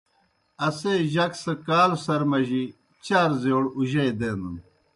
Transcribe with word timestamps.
اسے 0.67 0.93
جک 1.13 1.31
سہ 1.43 1.53
کالوْ 1.65 1.97
سر 2.05 2.21
مجیْ 2.29 2.63
چار 3.05 3.29
زِیؤڑ 3.41 3.63
اُجئی 3.77 4.11
دینَن۔ 4.19 4.55